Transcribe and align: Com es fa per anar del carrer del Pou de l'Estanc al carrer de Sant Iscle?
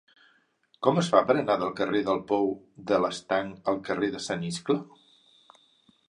Com 0.85 0.95
es 1.01 1.09
fa 1.15 1.19
per 1.25 1.33
anar 1.41 1.57
del 1.63 1.73
carrer 1.79 1.99
del 2.07 2.21
Pou 2.31 2.49
de 2.91 2.99
l'Estanc 3.03 3.69
al 3.73 3.77
carrer 3.89 4.09
de 4.15 4.23
Sant 4.29 4.47
Iscle? 4.49 4.79